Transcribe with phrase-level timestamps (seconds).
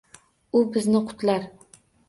[0.59, 1.47] U bizni qutlar!